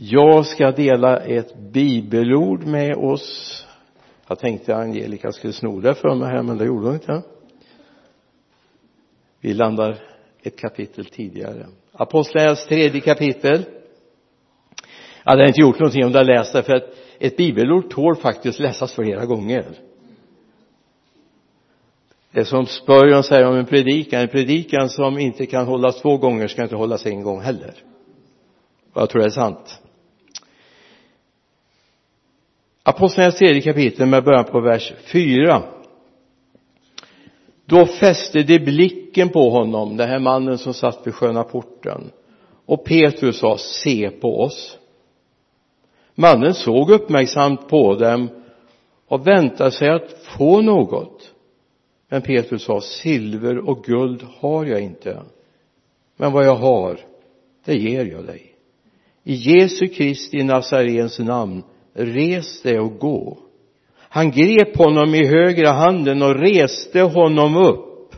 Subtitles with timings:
[0.00, 3.66] Jag ska dela ett bibelord med oss.
[4.28, 7.22] Jag tänkte Angelica skulle sno det för mig här men det gjorde hon inte.
[9.40, 9.98] Vi landar
[10.42, 11.66] ett kapitel tidigare.
[11.92, 13.64] Apostlagärningarnas tredje kapitel.
[15.24, 18.58] Jag hade inte gjort någonting om du läst det för att ett bibelord tål faktiskt
[18.58, 19.64] läsas flera gånger.
[22.32, 24.20] Det är som Spurgeon säger om en predikan.
[24.20, 27.74] En predikan som inte kan hållas två gånger ska inte hållas en gång heller.
[28.92, 29.82] Och jag tror det är sant.
[32.88, 35.62] Apostlagärningarna tredje kapitel med början på vers 4
[37.66, 42.10] då fäste de blicken på honom den här mannen som satt vid sköna porten.
[42.66, 44.78] Och Petrus sa se på oss.
[46.14, 48.28] Mannen såg uppmärksamt på dem
[49.08, 51.34] och väntade sig att få något.
[52.08, 55.22] Men Petrus sa silver och guld har jag inte
[56.16, 57.00] men vad jag har
[57.64, 58.54] det ger jag dig.
[59.24, 61.62] I Jesu Kristi Nazarens namn
[61.98, 63.38] res dig och gå.
[63.98, 68.14] Han grep honom i högra handen och reste honom upp.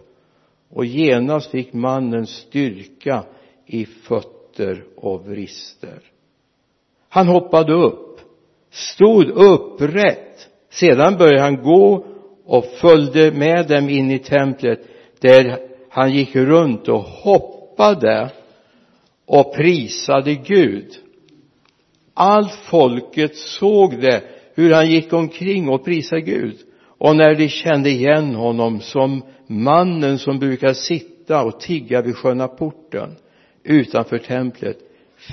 [0.70, 3.24] Och genast fick mannen styrka
[3.66, 5.98] i fötter och vrister.
[7.08, 8.10] Han hoppade upp
[8.70, 10.48] stod upprätt.
[10.70, 12.04] Sedan började han gå
[12.44, 14.80] och följde med dem in i templet
[15.20, 15.58] där
[15.90, 18.30] han gick runt och hoppade
[19.26, 20.86] och prisade Gud
[22.14, 24.22] allt folket såg det
[24.54, 26.56] hur han gick omkring och prisade Gud.
[26.98, 32.48] Och när de kände igen honom som mannen som brukar sitta och tigga vid sköna
[32.48, 33.16] porten
[33.64, 34.78] utanför templet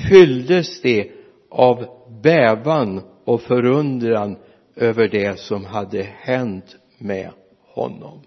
[0.10, 1.12] fylldes de
[1.50, 1.86] av
[2.24, 4.38] bävan och förundran
[4.76, 7.30] över det som hade hänt med
[7.74, 8.20] honom.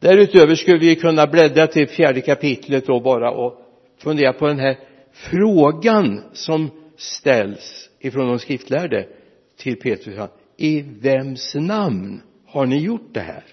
[0.00, 3.58] Därutöver skulle vi kunna bläddra till fjärde kapitlet och bara och
[4.02, 4.78] fundera på den här
[5.12, 6.70] frågan som
[7.02, 9.08] ställs ifrån de skriftlärde
[9.56, 10.30] till Petrus.
[10.56, 13.44] I vems namn har ni gjort det här?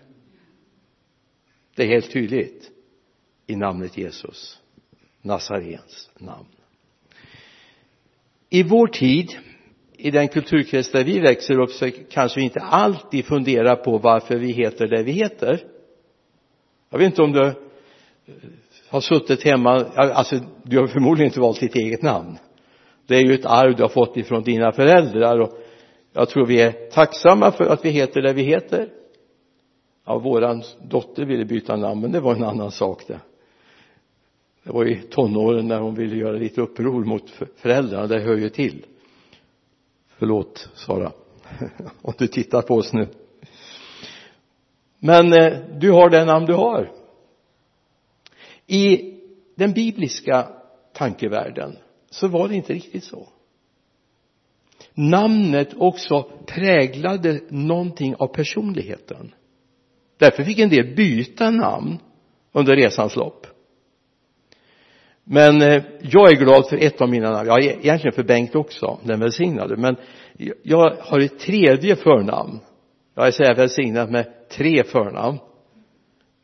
[1.76, 2.72] Det är helt tydligt.
[3.48, 4.62] I namnet Jesus
[5.22, 6.48] Nazarens namn.
[8.50, 9.38] I vår tid
[9.98, 14.36] i den kulturkrets där vi växer upp så kanske vi inte alltid funderar på varför
[14.36, 15.64] vi heter det vi heter.
[16.90, 17.54] Jag vet inte om du
[18.90, 22.38] har suttit hemma alltså du har förmodligen inte valt ditt eget namn
[23.10, 25.58] det är ju ett arv du har fått ifrån dina föräldrar och
[26.14, 28.90] jag tror vi är tacksamma för att vi heter det vi heter.
[30.06, 33.20] Ja våran dotter ville byta namn men det var en annan sak det.
[34.64, 38.50] Det var i tonåren när hon ville göra lite uppror mot föräldrarna det hör ju
[38.50, 38.86] till.
[40.18, 41.12] Förlåt Sara
[42.02, 43.08] om du tittar på oss nu.
[45.00, 46.92] Men eh, du har det namn du har.
[48.68, 49.14] I
[49.56, 50.48] den bibliska
[50.94, 51.78] tankevärlden
[52.10, 53.28] så var det inte riktigt så.
[54.94, 59.34] Namnet också präglade någonting av personligheten.
[60.18, 61.98] Därför fick en del byta namn
[62.52, 63.48] under resans lopp.
[65.24, 68.56] Men eh, jag är glad för ett av mina namn, ja e-, egentligen för Bengt
[68.56, 69.78] också, den välsignade.
[69.78, 69.96] Men
[70.64, 72.60] jag har ett tredje förnamn.
[73.16, 75.38] Jag är så här välsignad med tre förnamn.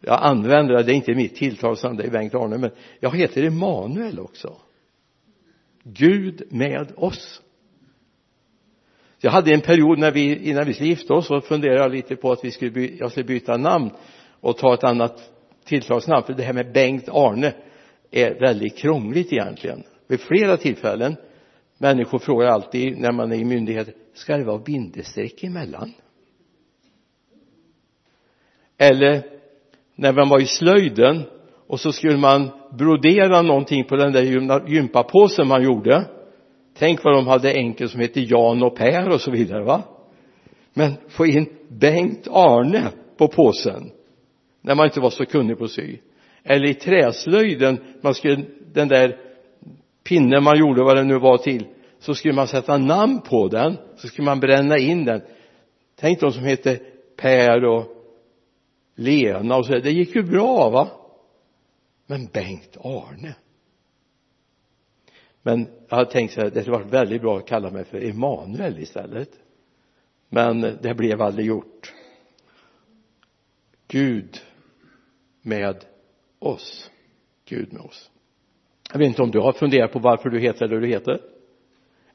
[0.02, 3.44] Jag använder det, det är inte mitt tilltalsnamn, det är Bengt Arne men jag heter
[3.44, 4.56] Emanuel också.
[5.88, 7.42] Gud med oss
[9.26, 12.16] jag hade en period när vi, innan vi skulle gifta oss så funderade jag lite
[12.16, 13.90] på att vi skulle by, jag skulle byta namn
[14.42, 15.32] och ta ett annat
[15.66, 16.24] tillslagsnamn.
[16.24, 17.54] för det här med Bengt Arne
[18.12, 21.16] är väldigt krångligt egentligen vid flera tillfällen
[21.78, 25.94] människor frågar alltid när man är i myndighet ska det vara bindestreck emellan
[28.78, 29.24] eller
[29.96, 31.24] när man var i slöjden
[31.68, 36.06] och så skulle man brodera någonting på den där gympapåsen man gjorde.
[36.78, 39.84] Tänk vad de hade enkel som hette Jan och Per och så vidare va?
[40.74, 43.92] Men få in Bengt Arne på påsen
[44.62, 45.98] när man inte var så kunnig på sy.
[46.44, 49.18] Eller i träslöjden man skulle den där
[50.04, 51.66] pinnen man gjorde vad det nu var till
[52.00, 55.22] så skulle man sätta namn på den så skulle man bränna in den.
[56.00, 56.80] Tänk de som hette
[57.18, 57.86] Per och
[58.96, 60.88] Lena och så det gick ju bra va?
[62.06, 63.36] Men Bengt Arne.
[65.42, 68.10] Men jag hade tänkt så här det hade varit väldigt bra att kalla mig för
[68.10, 69.30] Emanuel istället.
[70.30, 71.94] Men det blev aldrig gjort.
[73.88, 74.42] Gud
[75.42, 75.86] med
[76.40, 76.92] oss.
[77.46, 78.12] Gud med oss.
[78.92, 81.22] Jag vet inte om du har funderat på varför du heter det du heter.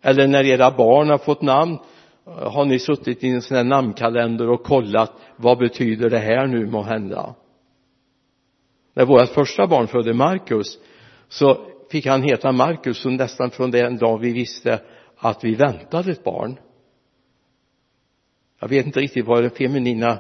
[0.00, 1.78] Eller när era barn har fått namn
[2.24, 6.66] har ni suttit i en sån här namnkalender och kollat vad betyder det här nu
[6.66, 7.34] må hända?
[8.94, 10.78] När vårt första barn födde Markus
[11.28, 14.82] så fick han heta Markus och nästan från den dag vi visste
[15.16, 16.58] att vi väntade ett barn.
[18.60, 20.18] Jag vet inte riktigt vad den feminina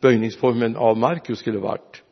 [0.00, 2.02] böjningsformen av Markus skulle varit.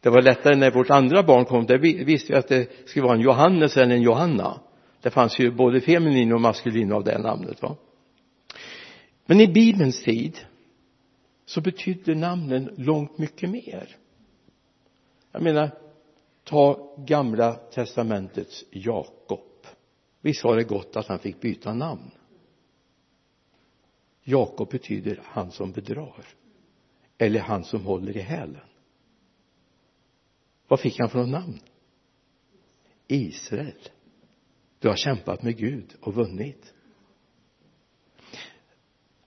[0.00, 1.66] Det var lättare när vårt andra barn kom.
[1.66, 4.60] Där visste vi att det skulle vara en Johannes eller en Johanna.
[5.02, 7.76] Det fanns ju både feminin och maskulin av det namnet va?
[9.26, 10.38] Men i bibelns tid
[11.46, 13.96] så betydde namnen långt mycket mer
[15.34, 15.70] jag menar
[16.44, 19.66] ta gamla testamentets Jakob.
[20.20, 22.10] Visst var det gott att han fick byta namn?
[24.22, 26.26] Jakob betyder han som bedrar
[27.18, 28.66] eller han som håller i hälen.
[30.68, 31.60] Vad fick han för något namn?
[33.06, 33.88] Israel.
[34.78, 36.74] Du har kämpat med Gud och vunnit.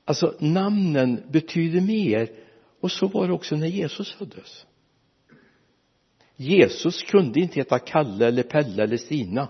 [0.05, 2.31] Alltså namnen betyder mer
[2.79, 4.65] och så var det också när Jesus föddes.
[6.37, 9.47] Jesus kunde inte heta Kalle eller Pelle eller Stina.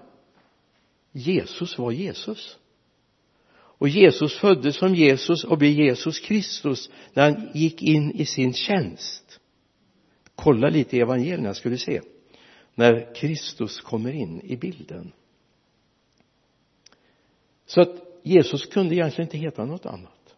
[1.11, 2.57] Jesus var Jesus.
[3.53, 8.53] Och Jesus föddes som Jesus och blev Jesus Kristus när han gick in i sin
[8.53, 9.39] tjänst.
[10.35, 12.01] Kolla lite i evangelierna ska du se.
[12.75, 15.11] När Kristus kommer in i bilden.
[17.65, 20.35] Så att Jesus kunde egentligen inte heta något annat.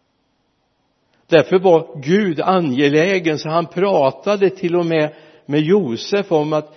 [1.28, 5.16] Därför var Gud angelägen så han pratade till och med
[5.50, 6.74] med Josef om att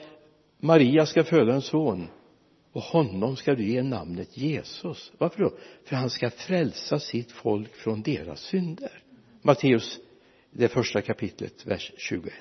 [0.60, 2.08] Maria ska föda en son
[2.72, 5.12] och honom ska du ge namnet Jesus.
[5.18, 5.52] Varför då?
[5.84, 9.02] För han ska frälsa sitt folk från deras synder.
[9.42, 9.98] Matteus
[10.50, 12.32] det första kapitlet vers 21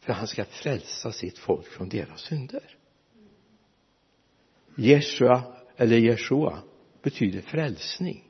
[0.00, 2.76] för han ska frälsa sitt folk från deras synder.
[4.76, 5.42] Jeshua
[5.76, 6.62] eller Jeshua
[7.02, 8.24] betyder frälsning.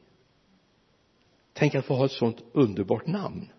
[1.53, 3.53] Tänk att få ha ett sånt underbart namn.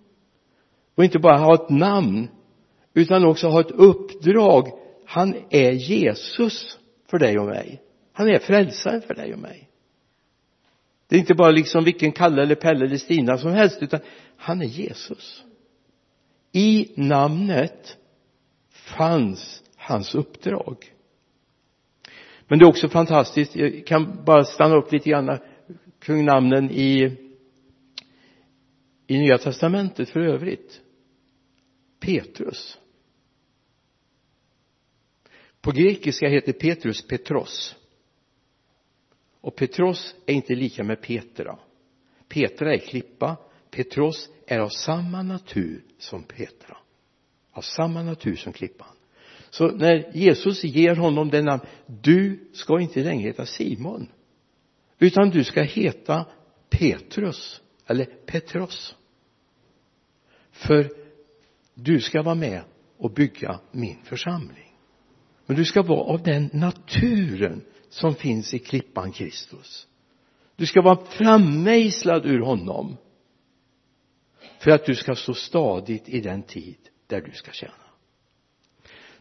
[0.95, 2.27] Och inte bara ha ett namn
[2.95, 4.67] utan också ha ett uppdrag.
[5.05, 7.81] Han är Jesus för dig och mig.
[8.13, 9.69] Han är frälsaren för dig och mig.
[11.07, 13.99] Det är inte bara liksom vilken Kalle eller Pelle eller Stina som helst utan
[14.37, 15.43] han är Jesus.
[16.51, 17.97] I namnet
[18.71, 20.93] fanns hans uppdrag.
[22.47, 25.39] Men det är också fantastiskt jag kan bara stanna upp lite grann
[25.99, 27.17] kring namnen i
[29.07, 30.81] i nya testamentet för övrigt.
[31.99, 32.79] Petrus
[35.65, 37.75] på grekiska heter Petrus Petros.
[39.41, 41.59] Och Petros är inte lika med Petra.
[42.27, 43.37] Petra är klippa.
[43.71, 46.77] Petros är av samma natur som Petra.
[47.51, 48.87] Av samma natur som klippan.
[49.49, 54.07] Så när Jesus ger honom den namn du ska inte längre heta Simon
[54.99, 56.25] utan du ska heta
[56.69, 58.95] Petrus eller Petros.
[60.51, 60.89] För
[61.73, 62.63] du ska vara med
[62.97, 64.74] och bygga min församling
[65.45, 69.87] men du ska vara av den naturen som finns i klippan Kristus.
[70.55, 72.97] Du ska vara frammejslad ur honom
[74.59, 76.77] för att du ska stå stadigt i den tid
[77.07, 77.73] där du ska tjäna.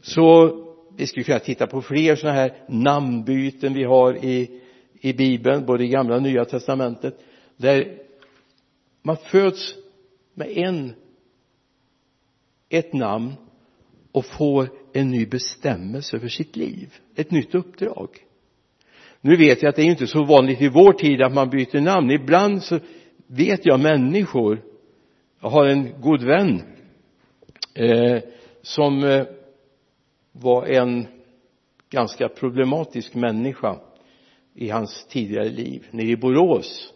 [0.00, 0.61] Så
[0.97, 4.61] vi skulle kunna titta på fler sådana här namnbyten vi har i
[5.05, 7.21] i bibeln både i gamla och nya testamentet
[7.56, 7.99] där
[9.03, 9.75] man föds
[10.35, 10.94] med en
[12.69, 13.32] ett namn
[14.12, 16.94] och får en ny bestämmelse för sitt liv.
[17.14, 18.08] Ett nytt uppdrag.
[19.20, 21.80] Nu vet jag att det är inte så vanligt i vår tid att man byter
[21.80, 22.11] namn.
[22.11, 22.80] Ibland så
[23.26, 24.62] vet jag människor.
[25.40, 26.62] Jag har en god vän
[27.75, 28.23] eh,
[28.62, 29.26] som eh,
[30.33, 31.07] var en
[31.90, 33.80] ganska problematisk människa
[34.54, 36.92] i hans tidigare liv nere i Borås.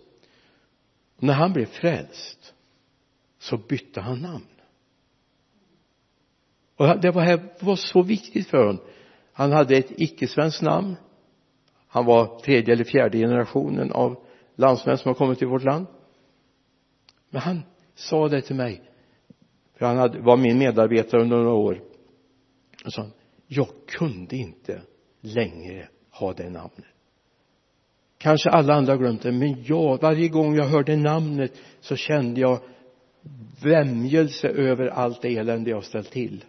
[1.18, 2.54] När han blev frälst
[3.38, 4.57] så bytte han namn
[6.78, 8.80] och det var, här var så viktigt för honom.
[9.32, 10.96] Han hade ett icke-svenskt namn.
[11.88, 14.24] Han var tredje eller fjärde generationen av
[14.56, 15.86] landsmän som har kommit till vårt land.
[17.30, 17.62] Men han
[17.94, 18.82] sa det till mig
[19.78, 21.82] för han hade, var min medarbetare under några år.
[22.84, 23.06] Och sa
[23.46, 24.82] jag kunde inte
[25.20, 26.84] längre ha det namnet.
[28.18, 32.40] Kanske alla andra har glömt det men jag varje gång jag hörde namnet så kände
[32.40, 32.58] jag
[33.62, 36.44] vämjelse över allt elände jag ställt till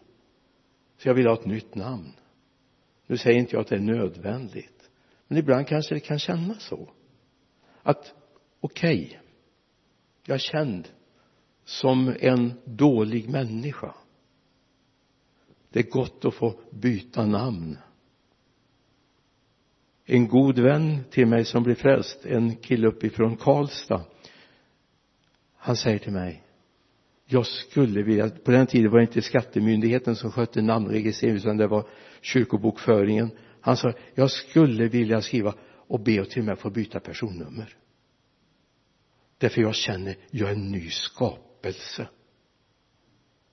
[1.00, 2.14] så jag vill ha ett nytt namn.
[3.08, 4.80] Nu säger inte jag att det är nödvändigt
[5.30, 6.90] men ibland kanske det kan kännas så.
[7.84, 8.14] Att
[8.60, 9.18] okej okay,
[10.26, 10.90] jag är känd
[11.64, 13.96] som en dålig människa.
[15.70, 17.78] Det är gott att få byta namn.
[20.06, 24.06] En god vän till mig som blev frälst en kille uppifrån Karlstad
[25.56, 26.44] han säger till mig
[27.32, 31.68] jag skulle vilja, på den tiden var det inte skattemyndigheten som skötte namnregistrering utan det
[31.68, 31.88] var
[32.22, 33.32] kyrkobokföringen.
[33.62, 35.54] Han sa jag skulle vilja skriva
[35.88, 37.76] och be och till och med få byta personnummer.
[39.38, 42.08] Därför jag känner jag är en ny skapelse.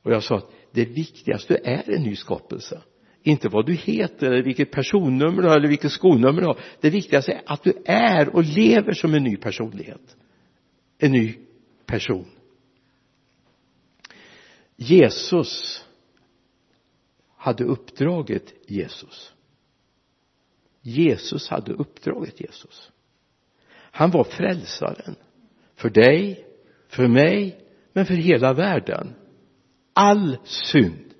[0.02, 2.82] Och jag sa att det viktigaste är en ny skapelse.
[3.22, 6.58] Inte vad du heter eller vilket personnummer du har eller vilket skonummer du har.
[6.80, 10.16] Det viktigaste är att du är och lever som en ny personlighet.
[10.98, 11.34] En ny
[11.86, 12.35] person.
[14.76, 15.84] Jesus
[17.36, 19.32] hade uppdraget Jesus.
[20.80, 22.92] Jesus hade uppdraget Jesus.
[23.72, 25.16] Han var frälsaren
[25.74, 26.46] för dig
[26.88, 27.60] för mig
[27.92, 29.14] men för hela världen.
[29.92, 31.14] All synd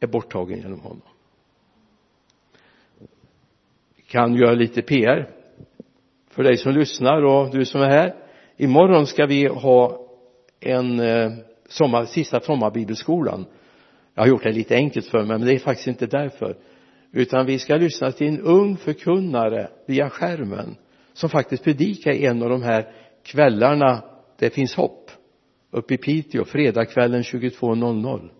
[0.00, 1.08] är borttagen genom honom.
[3.96, 5.30] Vi kan göra lite PR
[6.30, 8.16] för dig som lyssnar och du som är här.
[8.56, 10.08] Imorgon ska vi ha
[10.60, 11.32] en eh,
[11.68, 13.46] sommar, sista sommarbibelskolan.
[14.14, 16.56] Jag har gjort det lite enkelt för mig men det är faktiskt inte därför.
[17.12, 20.76] Utan vi ska lyssna till en ung förkunnare via skärmen
[21.12, 24.04] som faktiskt predikar en av de här kvällarna
[24.38, 25.10] det finns hopp.
[25.70, 28.30] Uppe i Piteå fredagskvällen 22.00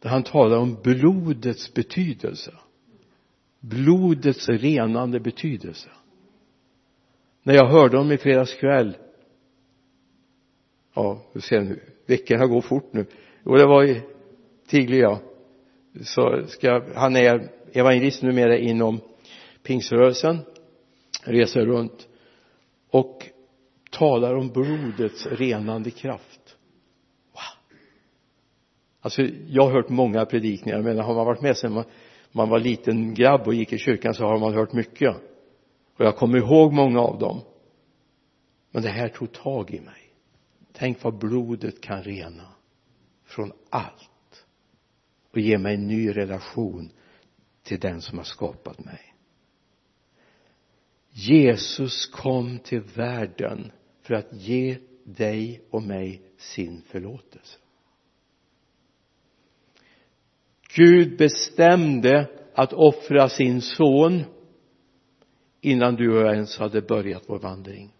[0.00, 2.52] där han talar om blodets betydelse.
[3.60, 5.88] Blodets renande betydelse.
[7.42, 8.96] När jag hörde honom i fredags kväll
[10.94, 13.06] ja, hur ser nu veckorna går fort nu.
[13.44, 14.02] Och det var i
[14.68, 15.18] Tiglia
[16.00, 19.00] så ska han är evangelist numera inom
[19.62, 20.38] pingsrörelsen
[21.24, 22.08] reser runt
[22.90, 23.26] och
[23.90, 26.56] talar om blodets renande kraft.
[27.32, 27.74] Wow.
[29.00, 31.84] alltså jag har hört många predikningar men har man varit med sedan man,
[32.32, 35.16] man var liten grabb och gick i kyrkan så har man hört mycket.
[35.98, 37.40] Och jag kommer ihåg många av dem.
[38.70, 40.01] Men det här tog tag i mig
[40.72, 42.48] tänk vad blodet kan rena
[43.24, 44.46] från allt
[45.30, 46.90] och ge mig en ny relation
[47.62, 49.14] till den som har skapat mig.
[51.10, 57.58] Jesus kom till världen för att ge dig och mig sin förlåtelse.
[60.74, 64.22] Gud bestämde att offra sin son
[65.60, 67.94] innan du och jag ens hade börjat vår vandring.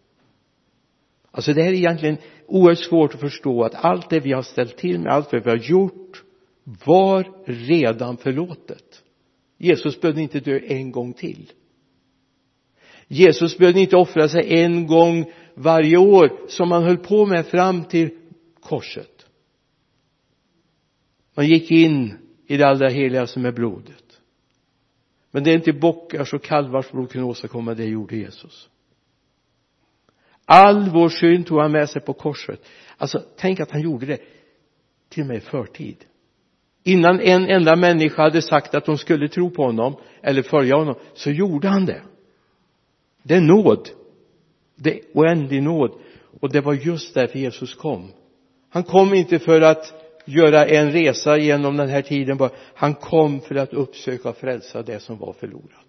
[1.30, 2.18] Alltså det här är egentligen
[2.52, 5.50] oerhört svårt att förstå att allt det vi har ställt till med, allt det vi
[5.50, 6.23] har gjort
[6.64, 9.02] var redan förlåtet.
[9.59, 11.52] Jesus behövde inte dö en gång till.
[13.09, 17.85] Jesus behövde inte offra sig en gång varje år som han höll på med fram
[17.85, 18.11] till
[18.61, 19.26] korset.
[21.35, 22.14] Man gick in
[22.47, 24.21] i det allra heligaste med blodet.
[25.30, 28.68] Men det är inte bockars och kalvars blod kunde åstadkomma det gjorde Jesus
[30.44, 32.61] all vår synd tog han med sig på korset.
[32.96, 34.18] Alltså tänk att han gjorde det
[35.08, 35.96] till och med i förtid.
[36.84, 40.94] Innan en enda människa hade sagt att de skulle tro på honom eller följa honom
[41.14, 42.02] så gjorde han det.
[43.22, 43.88] Det är nåd.
[44.76, 45.92] Det är oändlig nåd.
[46.40, 48.12] Och det var just därför Jesus kom.
[48.70, 49.94] Han kom inte för att
[50.25, 52.50] göra en resa genom den här tiden bara.
[52.75, 55.81] Han kom för att uppsöka och frälsa det som var förlorat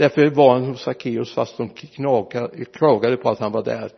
[0.00, 1.68] därför var han hos Sackeus fast de
[2.72, 3.90] klagade på att han var där.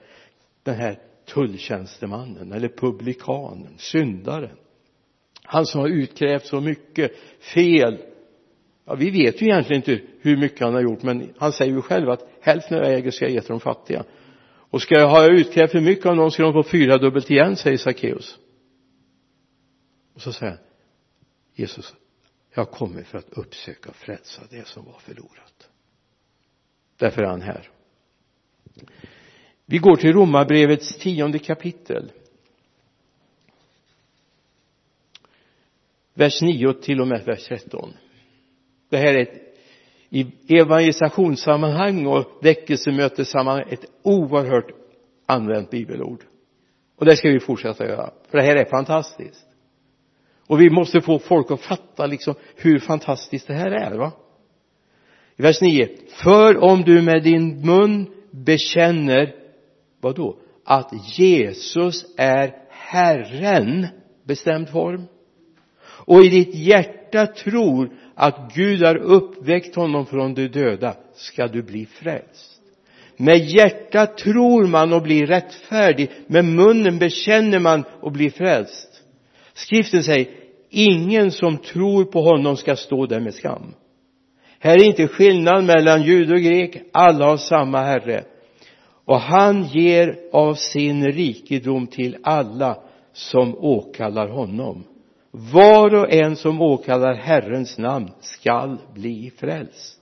[0.63, 4.57] Den här tulltjänstemannen eller publikanen, syndaren.
[5.43, 7.99] Han som har utkrävt så mycket fel.
[8.85, 11.83] Ja, vi vet ju egentligen inte hur mycket han har gjort men han säger ju
[11.83, 14.05] själv att hälften av jag äger ska jag ge till de fattiga.
[14.71, 17.57] Och ska jag ha utkrävt för mycket av någon ska de få fyra dubbelt igen
[17.57, 18.39] säger Sackeus
[20.15, 20.61] och så säger han
[21.55, 21.95] Jesus
[22.55, 25.72] jag har kommit för att uppsöka och frälsa det som var förlorat
[27.03, 27.69] därför är han här.
[29.67, 32.13] Vi går till romarbrevets tionde kapitel.
[36.15, 37.95] Vers 9 till och med vers 13
[38.93, 39.43] det här är ett
[40.09, 44.71] i evangelisationssammanhang och väckelsemötessammanhang ett oerhört
[45.27, 46.25] använt bibelord.
[46.97, 49.47] Och det ska vi fortsätta göra för det här är fantastiskt.
[50.47, 54.13] Och vi måste få folk att fatta liksom hur fantastiskt det här är va?
[55.43, 55.89] Vers 9
[56.23, 59.35] för om du med din mun bekänner
[60.01, 63.87] vad då att Jesus är Herren
[64.27, 65.05] bestämd form.
[66.07, 71.63] Och i ditt hjärta tror att Gud har uppväckt honom från de döda ska du
[71.63, 72.61] bli frälst.
[73.17, 79.03] Med hjärtat tror man och blir rättfärdig med munnen bekänner man och blir frälst.
[79.55, 80.27] Skriften säger
[80.71, 83.75] ingen som tror på honom ska stå där med skam
[84.63, 86.83] här är inte skillnad mellan jud och grek.
[86.93, 88.25] Alla har samma herre.
[89.05, 92.79] Och han ger av sin rikedom till alla
[93.13, 94.85] som åkallar honom.
[95.31, 100.01] Var och en som åkallar Herrens namn skall bli frälst.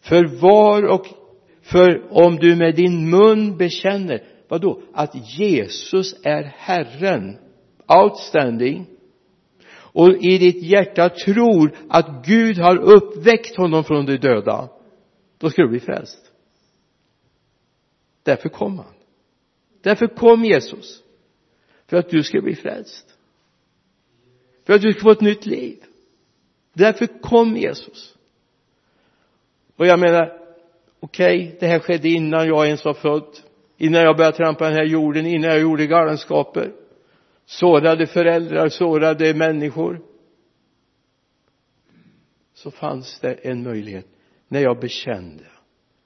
[0.00, 1.06] För var och
[1.62, 4.80] för om du med din mun bekänner vadå?
[4.94, 7.36] Att Jesus är Herren.
[7.88, 8.86] Outstanding
[9.92, 14.68] och i ditt hjärta tror att Gud har uppväckt honom från de döda
[15.38, 16.32] då ska du bli frälst.
[18.22, 18.94] Därför kom han.
[19.82, 21.02] Därför kom Jesus.
[21.86, 23.18] För att du ska bli frälst.
[24.66, 25.78] För att du ska få ett nytt liv.
[26.72, 28.14] Därför kom Jesus.
[29.76, 30.38] Och jag menar
[31.00, 33.38] okej okay, det här skedde innan jag ens var född.
[33.76, 36.72] Innan jag började trampa den här jorden innan jag gjorde galenskaper
[37.58, 40.02] sårade föräldrar sårade människor.
[42.54, 44.06] Så fanns det en möjlighet
[44.48, 45.44] när jag bekände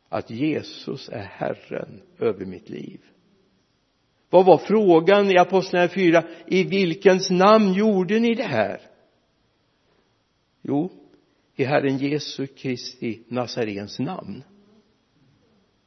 [0.08, 3.00] att Jesus är Herren över mitt liv.
[4.30, 8.80] Vad var frågan i Apostlagärningarna 4 i vilkens namn gjorde ni det här?
[10.62, 10.90] Jo
[11.56, 14.42] i Herren Jesu Kristi Nazarens namn.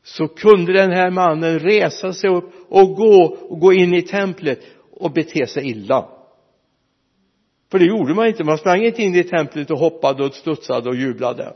[0.03, 4.59] Så kunde den här mannen resa sig upp och gå och gå in i templet
[4.99, 6.09] och bete sig illa.
[7.71, 8.43] För det gjorde man inte.
[8.43, 11.53] Man sprang inte in i templet och hoppade och studsade och jublade.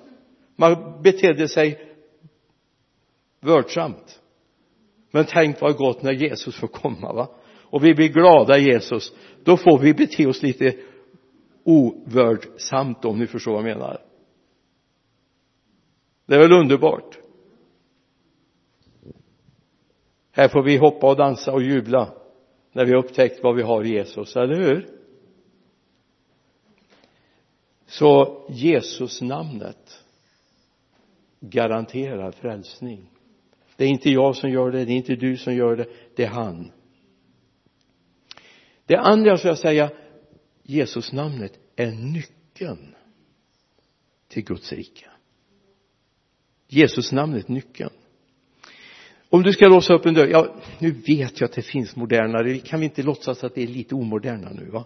[0.56, 1.96] Man betedde sig
[3.40, 4.20] vördsamt.
[5.12, 7.30] Men tänk vad gott när Jesus får komma va?
[7.62, 9.14] Och vi blir glada i Jesus.
[9.44, 10.76] Då får vi bete oss lite
[11.64, 14.02] ovördsamt om ni förstår vad jag menar.
[16.26, 17.18] Det är väl underbart?
[20.32, 22.23] Här får vi hoppa och dansa och jubla
[22.74, 24.88] när vi har upptäckt vad vi har i Jesus, eller hur?
[27.86, 30.04] Så Jesus namnet
[31.40, 33.10] garanterar frälsning.
[33.76, 36.24] Det är inte jag som gör det, det är inte du som gör det, det
[36.24, 36.72] är han.
[38.86, 39.92] Det andra ska jag säga
[40.64, 42.96] Jesus namnet är nyckeln
[44.28, 45.10] till Guds rike.
[46.68, 47.93] Jesus namnet nyckeln
[49.34, 50.48] om du ska låsa upp en dörr, ja
[50.80, 53.96] nu vet jag att det finns modernare, kan vi inte låtsas att det är lite
[53.96, 54.86] omoderna nu va?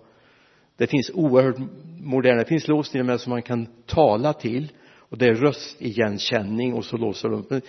[0.78, 1.56] Det finns oerhört
[2.00, 4.72] moderna, det finns lås till och med som man kan tala till
[5.10, 7.64] och det är röstigenkänning och så låser de upp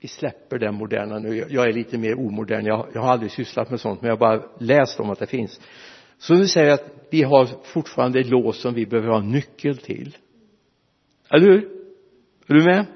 [0.00, 1.44] vi släpper den moderna nu.
[1.48, 2.66] Jag är lite mer omodern.
[2.66, 5.26] Jag, jag har aldrig sysslat med sånt men jag har bara läst om att det
[5.26, 5.60] finns.
[6.18, 10.16] Så nu säger jag att vi har fortfarande lås som vi behöver ha nyckel till.
[11.30, 11.68] Eller hur?
[12.46, 12.86] Är du med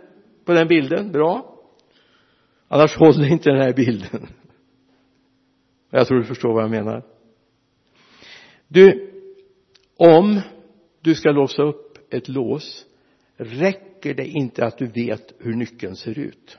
[0.45, 1.13] på den bilden?
[1.13, 1.52] Bra
[2.73, 4.27] annars håller inte den här bilden.
[5.91, 7.03] Jag tror du förstår vad jag menar.
[8.69, 9.11] Du
[9.97, 10.41] om
[11.01, 12.87] du ska låsa upp ett lås
[13.37, 16.59] räcker det inte att du vet hur nyckeln ser ut?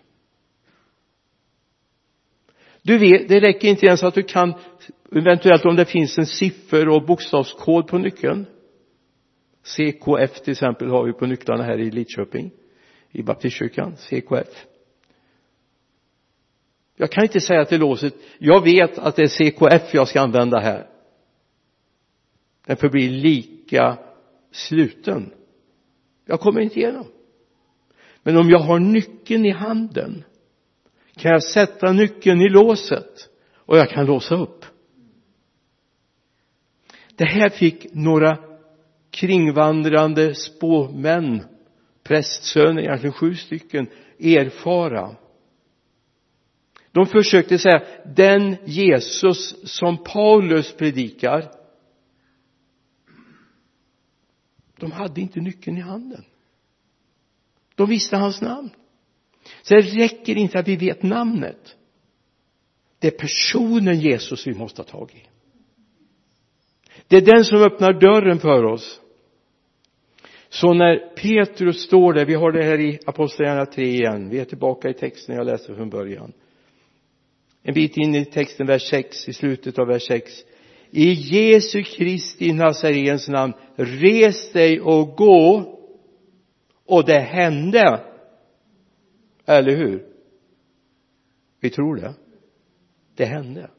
[2.82, 4.54] Du vet, det räcker inte ens att du kan
[5.12, 8.46] eventuellt om det finns en siffer och bokstavskod på nyckeln.
[9.64, 12.52] CKF till exempel har vi på nycklarna här i Lidköping
[13.12, 14.66] i baptistkyrkan, CKF
[17.04, 20.60] jag kan inte säga till låset jag vet att det är CKF jag ska använda
[20.60, 20.88] här.
[22.66, 23.98] Den förblir lika
[24.52, 25.34] sluten.
[26.26, 27.06] Jag kommer inte igenom.
[28.24, 30.24] Men om jag har nyckeln i handen
[31.16, 34.66] kan jag sätta nyckeln i låset och jag kan låsa upp.
[37.16, 38.38] Det här fick några
[39.12, 41.44] kringvandrande spåmän
[42.04, 43.88] prästsöner, egentligen sju stycken,
[44.20, 45.16] erfara
[46.94, 51.52] de försökte säga den Jesus som Paulus predikar
[54.84, 56.26] de hade inte nyckeln i handen.
[57.76, 58.70] De visste hans namn.
[59.62, 61.76] Så det räcker inte att vi vet namnet.
[63.00, 65.30] Det är personen Jesus vi måste ha tag i.
[67.08, 69.02] Det är den som öppnar dörren för oss.
[70.50, 74.46] Så när Petrus står där, vi har det här i Apostlagärningarna 3 igen, vi är
[74.46, 76.34] tillbaka i texten jag läste från början
[77.64, 80.44] en bit in i texten, vers 6, i slutet av vers 6
[80.96, 85.70] i Jesu Kristi Nazarens namn res dig och gå.
[86.86, 88.06] Och det hände.
[89.46, 90.14] Eller hur?
[91.60, 92.14] Vi tror det.
[93.16, 93.72] Det hände.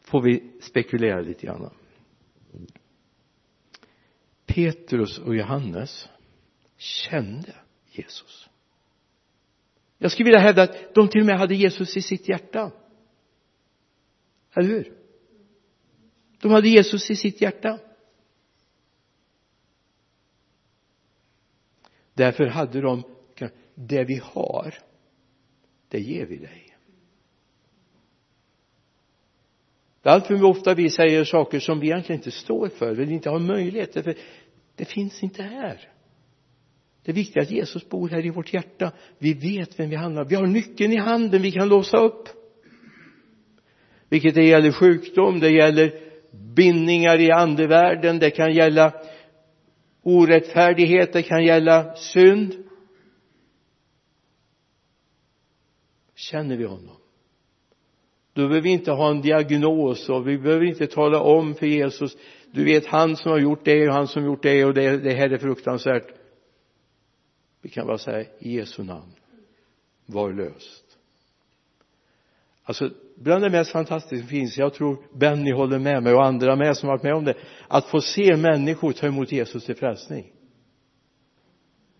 [0.00, 1.70] Får vi spekulera lite grann?
[4.46, 6.08] Petrus och Johannes
[6.76, 7.54] kände
[7.90, 8.49] Jesus
[10.02, 12.72] jag skulle vilja hävda att de till och med hade Jesus i sitt hjärta.
[14.54, 14.92] Eller hur?
[16.40, 17.78] De hade Jesus i sitt hjärta.
[22.14, 23.02] Därför hade de
[23.74, 24.74] det vi har
[25.88, 26.76] det ger vi dig.
[30.02, 33.30] Det allt för ofta vi säger saker som vi egentligen inte står för, vi inte
[33.30, 34.14] har möjlighet för.
[34.74, 35.88] Det finns inte här
[37.02, 38.92] det är viktigt att Jesus bor här i vårt hjärta.
[39.18, 42.28] Vi vet vem vi handlar vi har nyckeln i handen vi kan låsa upp.
[44.08, 45.92] Vilket det gäller sjukdom det gäller
[46.56, 48.92] bindningar i andevärlden det kan gälla
[50.02, 52.54] orättfärdighet det kan gälla synd.
[56.14, 56.96] Känner vi honom?
[58.32, 62.16] Då behöver vi inte ha en diagnos och vi behöver inte tala om för Jesus
[62.52, 64.96] du vet han som har gjort det och han som har gjort det och det,
[64.98, 66.19] det här är fruktansvärt
[67.62, 69.12] vi kan bara säga i Jesu namn
[70.06, 70.84] var löst.
[72.62, 76.56] Alltså bland det mest fantastiska som finns jag tror Benny håller med mig och andra
[76.56, 77.34] med som varit med om det
[77.68, 80.32] att få se människor ta emot Jesus till frälsning.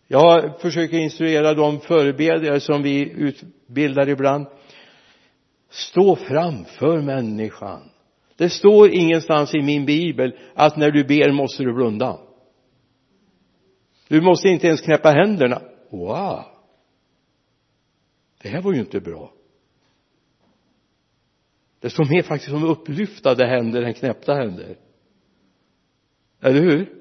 [0.06, 4.46] Jag försöker instruera de förebedjare som vi utbildar ibland.
[5.70, 7.90] Stå framför människan.
[8.36, 12.18] Det står ingenstans i min bibel att när du ber måste du blunda
[14.10, 15.62] du måste inte ens knäppa händerna.
[15.90, 16.44] Wow.
[18.42, 19.32] Det här var ju inte bra.
[21.80, 24.76] Det står mer faktiskt om upplyftade händer än knäppta händer.
[26.40, 26.94] Eller hur?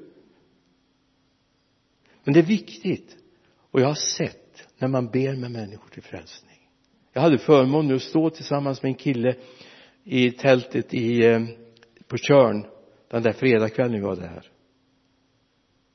[2.24, 3.17] Men det är viktigt.
[3.72, 6.69] Och jag har sett när man ber med människor till frälsning.
[7.13, 9.36] Jag hade förmånen att stå tillsammans med en kille
[10.04, 11.41] i tältet i, eh,
[12.08, 12.65] på Tjörn
[13.10, 14.59] den där fredagskvällen vi var där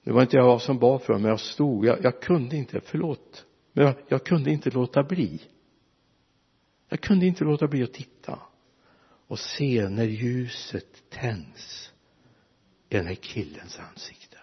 [0.04, 2.80] det var inte jag som bad för dem men jag stod jag, jag kunde inte
[2.80, 3.46] förlåt.
[3.72, 5.42] Men jag, jag kunde inte låta bli.
[6.88, 8.38] Jag kunde inte låta bli att titta
[9.26, 11.92] och se när ljuset tänds
[12.88, 14.38] i den här killens ansikte.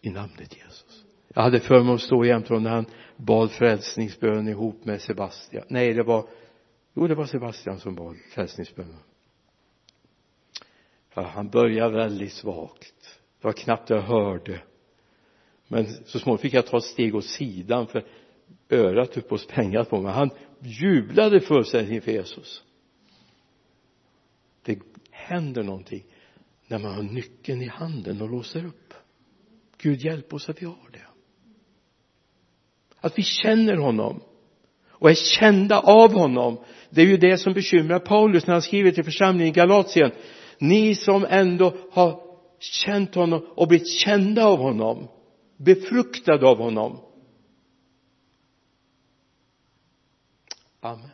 [0.00, 1.04] I namnet Jesus.
[1.28, 5.64] Jag hade för mig att stå jämte honom när han bad frälsningsbön ihop med Sebastian.
[5.68, 6.28] Nej det var
[6.94, 8.98] jo det var Sebastian som bad frälsningsbönen
[11.14, 13.20] ja, han började väldigt svagt.
[13.40, 14.62] Det var knappt jag hörde.
[15.68, 18.04] Men så småningom fick jag ta ett steg åt sidan för
[18.70, 20.12] örat höll på att sprängas på mig.
[20.12, 22.62] Han jublade fullständigt inför Jesus.
[24.62, 24.78] Det
[25.10, 26.04] händer någonting
[26.66, 28.94] när man har nyckeln i handen och låser upp.
[29.78, 31.06] Gud hjälp oss att vi har det.
[33.00, 34.22] Att vi känner honom
[34.88, 36.58] och är kända av honom
[36.90, 40.12] det är ju det som bekymrar Paulus när han skriver till församlingen i Galatien
[40.62, 42.20] ni som ändå har
[42.58, 45.08] känt honom och blivit kända av honom
[45.56, 46.98] befruktade av honom.
[50.80, 51.10] Amen.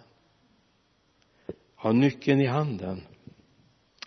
[1.76, 3.00] Ha nyckeln i handen.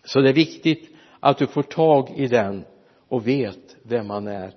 [0.04, 2.66] Så det är viktigt att du får tag i den
[3.08, 4.56] och vet vem man är.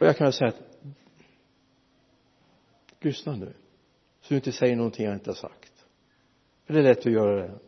[0.00, 0.62] Och jag kan säga att
[3.00, 3.52] lyssna nu
[4.20, 5.72] så du inte säger någonting jag inte har sagt.
[6.66, 7.58] För det är lätt att göra det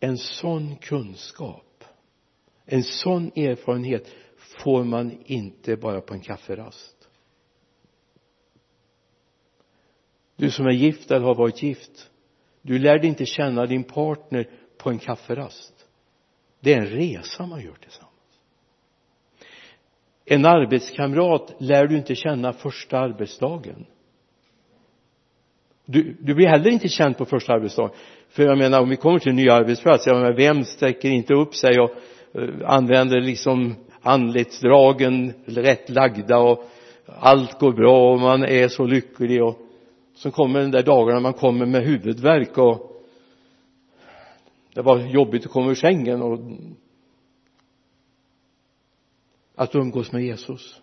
[0.00, 1.64] en sån kunskap
[2.72, 4.14] en sån erfarenhet
[4.64, 7.08] får man inte bara på en kafferast.
[10.36, 12.10] Du som är gift eller har varit gift
[12.62, 15.86] du lärde inte känna din partner på en kafferast.
[16.60, 18.14] Det är en resa man gör tillsammans.
[20.24, 23.86] En arbetskamrat lär du inte känna första arbetsdagen
[25.90, 27.90] du, du blir heller inte känd på första arbetsdagen.
[28.28, 31.34] För jag menar om vi kommer till en ny arbetsplats jag menar vem sträcker inte
[31.34, 31.90] upp sig och
[32.38, 36.64] uh, använder liksom anletsdragen rätt lagda och
[37.06, 39.58] allt går bra och man är så lycklig och
[40.14, 43.02] så kommer den där dagarna man kommer med huvudvärk och
[44.74, 46.40] det var jobbigt att komma ur sängen och
[49.54, 50.80] att umgås med Jesus.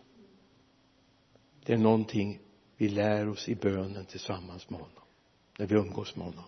[1.65, 2.39] Det är någonting
[2.77, 5.03] vi lär oss i bönen tillsammans med honom.
[5.57, 6.43] När vi umgås med honom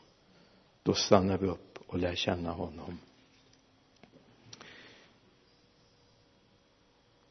[0.84, 3.00] då stannar vi upp och lär känna honom.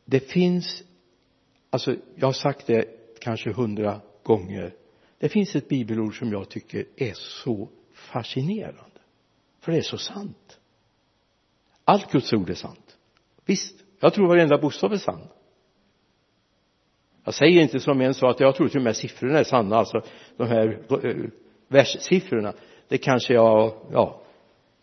[0.05, 0.83] Det finns
[1.71, 2.85] alltså jag har sagt det
[3.21, 4.75] kanske hundra gånger.
[5.19, 9.01] Det finns ett bibelord som jag tycker är så fascinerande.
[9.61, 10.61] För det är så sant.
[11.85, 12.99] Allt Guds ord är sant.
[13.45, 15.29] Visst jag tror varenda bokstav är sann
[17.29, 19.77] jag säger inte som en sa att jag tror till och med siffrorna är sanna
[19.77, 20.01] alltså
[20.37, 21.15] de här eh,
[21.69, 22.53] verssiffrorna
[22.89, 24.21] det kanske jag ja.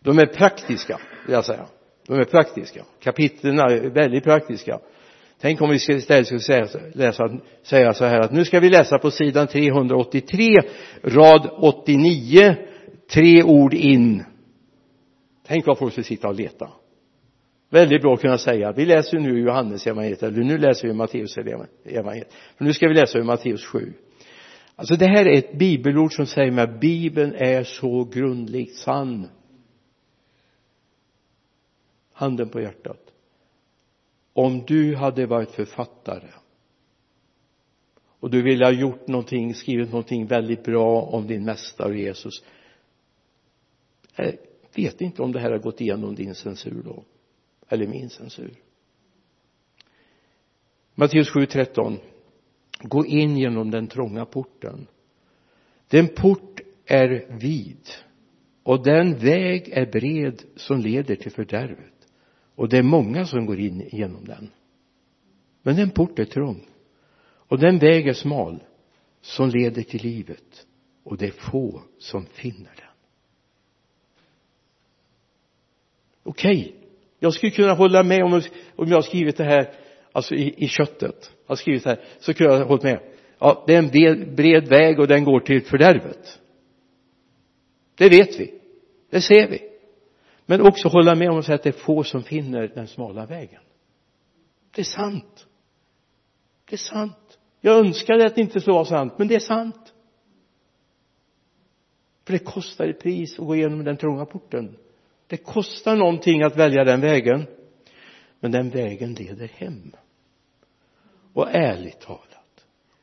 [0.04, 1.66] De är praktiska vill jag säga.
[2.06, 2.84] De är praktiska.
[3.02, 4.78] Kapitlen är väldigt praktiska.
[5.40, 7.28] Tänk om vi istället skulle säga, läsa,
[7.62, 10.46] säga så här att nu ska vi läsa på sidan 383
[11.02, 12.56] rad 89
[13.10, 14.24] tre ord in.
[15.46, 16.68] Tänk vad folk skulle sitta och leta
[17.68, 18.72] väldigt bra att kunna säga.
[18.72, 20.22] Vi läser nu Johannes evangeliet.
[20.22, 21.38] Eller nu läser vi Matteus
[21.84, 22.32] evangeliet.
[22.56, 23.92] För nu ska vi läsa ur Matteus 7
[24.76, 29.28] alltså det här är ett bibelord som säger mig att bibeln är så grundligt sann.
[32.12, 33.00] Handen på hjärtat.
[34.32, 36.28] Om du hade varit författare
[38.20, 42.42] och du ville ha gjort någonting, skrivit någonting väldigt bra om din mästare Jesus
[44.16, 44.32] jag
[44.74, 47.04] vet inte om det här har gått igenom din censur då
[47.68, 48.54] eller min censur.
[50.94, 51.98] Matteus 7.13
[52.82, 54.86] gå in genom den trånga porten.
[55.88, 57.88] Den port är vid
[58.62, 62.08] och den väg är bred som leder till fördärvet.
[62.54, 64.50] Och det är många som går in genom den.
[65.62, 66.66] Men den port är trång
[67.48, 68.62] och den väg är smal
[69.20, 70.66] som leder till livet
[71.02, 72.86] och det är få som finner den.
[76.22, 76.74] Okej.
[76.74, 76.85] okay
[77.18, 78.42] jag skulle kunna hålla med om,
[78.76, 79.74] om jag har skrivit det här
[80.12, 81.32] alltså i, i köttet.
[81.46, 83.00] Har skrivit det här så kunde jag ha hållit med.
[83.38, 86.40] Ja det är en bred väg och den går till fördärvet.
[87.94, 88.54] Det vet vi.
[89.10, 89.62] Det ser vi.
[90.46, 93.26] Men också hålla med om att säga att det är få som finner den smala
[93.26, 93.60] vägen.
[94.74, 95.46] Det är sant.
[96.68, 97.38] Det är sant.
[97.60, 99.92] Jag önskade att det inte skulle vara sant men det är sant.
[102.24, 104.76] För det kostar ett pris att gå igenom den trånga porten
[105.26, 107.46] det kostar någonting att välja den vägen.
[108.40, 109.92] Men den vägen leder hem.
[111.32, 112.36] Och ärligt talat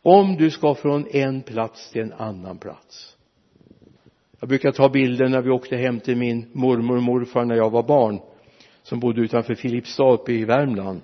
[0.04, 3.18] om du ska från en plats till en annan plats.
[4.40, 7.70] Jag brukar ta bilden när vi åkte hem till min mormor och morfar när jag
[7.70, 8.20] var barn
[8.84, 11.02] som bodde utanför Filipstad uppe i Värmland.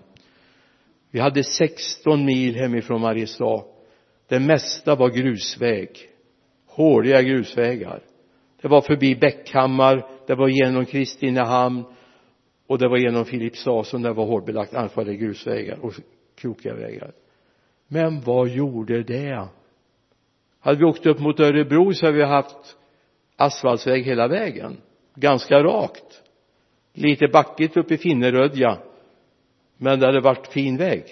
[1.11, 3.63] Vi hade 16 mil hemifrån Mariestad.
[4.27, 5.89] Det mesta var grusväg.
[6.67, 8.03] Håriga grusvägar.
[8.61, 11.83] Det var förbi Bäckhammar det var genom Kristinehamn
[12.67, 15.93] och det var genom Filipstad som det var hårdbelagt annars var det grusvägar och
[16.35, 17.11] krokiga vägar.
[17.87, 19.47] Men vad gjorde det?
[20.59, 22.77] Hade vi åkt upp mot Örebro så hade vi haft
[23.35, 24.77] asfaltsväg hela vägen.
[25.15, 26.23] Ganska rakt.
[26.93, 28.77] Lite backigt uppe i Finnerödja.
[29.77, 31.03] Men det hade varit fin väg.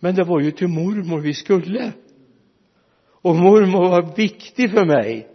[0.00, 1.92] Men det var ju till mormor vi skulle.
[3.22, 5.33] Och mormor var viktig för mig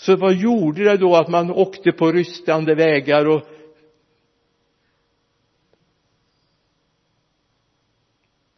[0.00, 3.42] så vad gjorde det då att man åkte på rystande vägar och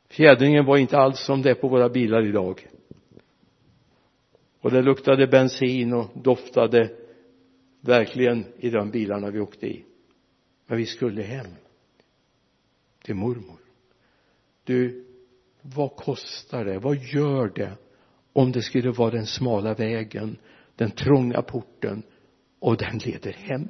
[0.08, 2.68] fjädringen var inte alls som det är på våra bilar idag.
[4.60, 6.90] Och det luktade bensin och doftade
[7.80, 9.84] verkligen i de bilarna vi åkte i.
[10.66, 11.54] Men vi skulle hem.
[13.02, 13.58] Till mormor.
[14.64, 15.06] Du
[15.62, 16.78] vad kostar det?
[16.78, 17.76] Vad gör det
[18.32, 20.38] om det skulle vara den smala vägen
[20.76, 22.02] den trånga porten
[22.60, 23.68] och den leder hem.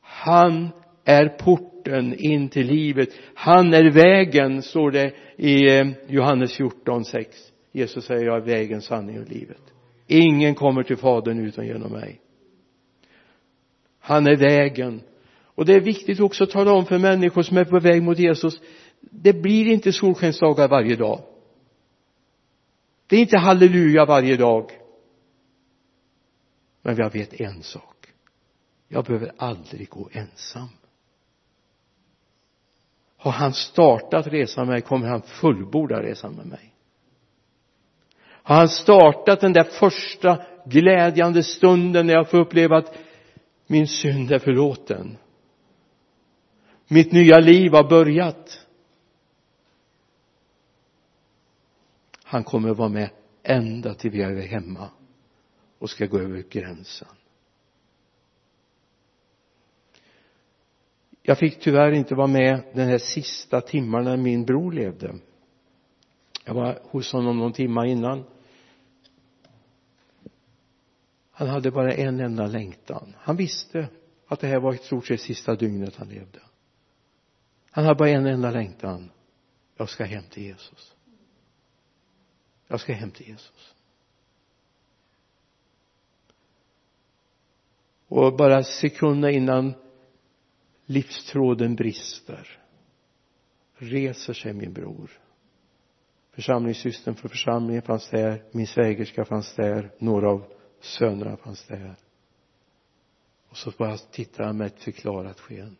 [0.00, 0.68] Han
[1.04, 3.08] är porten in till livet.
[3.34, 8.82] Han är vägen står det i eh, Johannes 14, 6 Jesus säger jag är vägen,
[8.82, 9.62] sanningen och livet.
[10.06, 12.20] Ingen kommer till fadern utan genom mig.
[14.00, 15.00] Han är vägen.
[15.54, 18.18] Och det är viktigt också att tala om för människor som är på väg mot
[18.18, 18.60] Jesus.
[19.00, 21.20] Det blir inte solskensdagar varje dag
[23.12, 24.70] det är inte halleluja varje dag.
[26.82, 28.06] Men jag vet en sak.
[28.88, 30.68] Jag behöver aldrig gå ensam.
[33.16, 36.74] Har han startat resan med mig kommer han fullborda resan med mig.
[38.22, 42.94] Har han startat den där första glädjande stunden när jag får uppleva att
[43.66, 45.18] min synd är förlåten?
[46.88, 48.61] Mitt nya liv har börjat.
[52.32, 53.10] Han kommer att vara med
[53.42, 54.90] ända till vi är hemma
[55.78, 57.08] och ska gå över gränsen.
[61.22, 65.18] Jag fick tyvärr inte vara med den här sista timmarna när min bror levde.
[66.44, 68.24] Jag var hos honom någon timma innan.
[71.30, 73.14] Han hade bara en enda längtan.
[73.18, 73.88] Han visste
[74.26, 76.40] att det här var i stort sett sista dygnet han levde.
[77.70, 79.10] Han hade bara en enda längtan.
[79.76, 80.91] Jag ska hem till Jesus
[82.72, 83.74] jag ska hem till Jesus.
[88.08, 89.74] Och bara sekunder innan
[90.86, 92.58] livstråden brister
[93.74, 95.10] reser sig min bror.
[96.30, 101.96] Församlingssystern för församlingen fanns där min svägerska fanns där några av sönerna fanns där.
[103.48, 105.76] Och så bara tittar han med ett förklarat sken.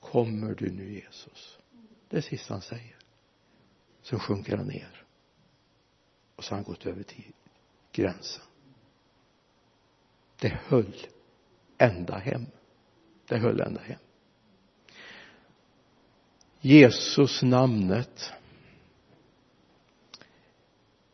[0.00, 1.58] Kommer du nu Jesus?
[2.08, 2.96] Det är det sista han säger.
[4.02, 5.03] Sen sjunker han ner
[6.36, 7.32] och så har han gått över till
[7.92, 8.42] gränsen
[10.40, 11.06] det höll
[11.78, 12.46] ända hem
[13.28, 13.98] det höll ända hem
[16.60, 18.32] Jesus namnet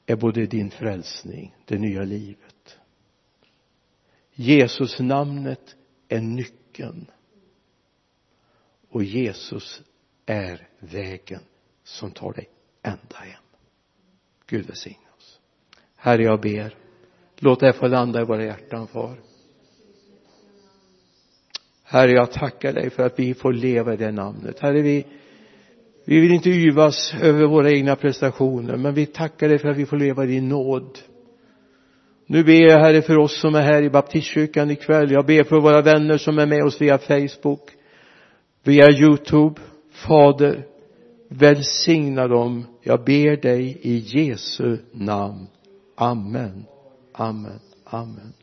[0.06, 2.78] är både din frälsning, det nya livet.
[4.32, 5.76] Jesus namnet
[6.08, 7.10] är nyckeln.
[8.88, 9.82] Och Jesus
[10.26, 11.42] är vägen
[11.82, 12.48] som tar dig
[12.82, 13.42] ända hem.
[14.46, 15.09] Gud välsigne.
[16.02, 16.74] Herre, jag ber,
[17.38, 19.16] låt det få landa i våra hjärtan, far.
[21.84, 24.60] Herre, jag tackar dig för att vi får leva i det namnet.
[24.60, 25.06] Herre, vi,
[26.04, 29.86] vi vill inte yvas över våra egna prestationer, men vi tackar dig för att vi
[29.86, 30.98] får leva i din nåd.
[32.26, 35.10] Nu ber jag, Herre, för oss som är här i baptistkyrkan ikväll.
[35.10, 37.70] Jag ber för våra vänner som är med oss via Facebook,
[38.64, 39.60] via Youtube.
[39.92, 40.66] Fader,
[41.28, 42.66] välsigna dem.
[42.82, 45.46] Jag ber dig i Jesu namn.
[46.00, 46.68] Amen.
[47.18, 47.60] Amen.
[47.92, 48.34] Amen.